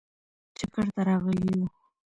[0.57, 1.65] چکر ته راغلي یو.